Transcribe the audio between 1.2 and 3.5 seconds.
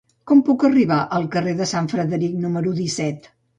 carrer de Sant Frederic número disset?